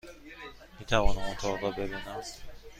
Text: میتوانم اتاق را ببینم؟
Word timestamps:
میتوانم 0.79 1.19
اتاق 1.29 1.63
را 1.63 1.71
ببینم؟ 1.71 2.23